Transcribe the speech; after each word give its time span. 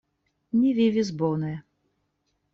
Ni 0.61 0.71
vivis 0.79 1.13
bone. 1.21 1.53